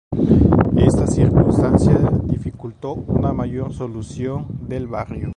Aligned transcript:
Esta 0.77 1.05
circunstancia 1.05 1.93
dificultó 2.23 2.93
una 2.93 3.33
mayor 3.33 3.65
consolidación 3.67 4.47
del 4.67 4.87
barrio. 4.87 5.29